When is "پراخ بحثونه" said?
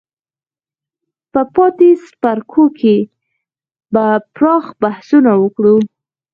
4.35-5.31